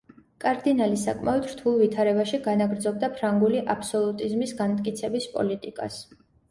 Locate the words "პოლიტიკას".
5.39-6.07